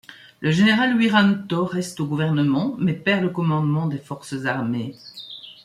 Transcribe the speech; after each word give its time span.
Le 0.39 0.49
général 0.49 0.97
Wiranto 0.97 1.63
reste 1.63 1.99
au 1.99 2.07
gouvernement 2.07 2.73
mais 2.79 2.93
perd 2.93 3.21
le 3.21 3.29
commandement 3.29 3.85
des 3.85 3.99
forces 3.99 4.45
armées. 4.45 4.95